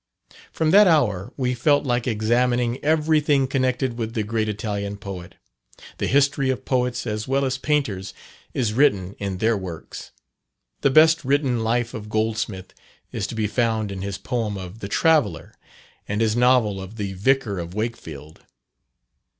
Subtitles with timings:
[0.51, 5.35] From that hour we felt like examining everything connected with the great Italian poet.
[5.99, 8.11] The history of poets, as well as painters,
[8.51, 10.09] is written in their works.
[10.79, 12.73] The best written life of Goldsmith
[13.11, 15.53] is to be found in his poem of "The Traveller,"
[16.07, 18.39] and his novel of "The Vicar of Wakefield."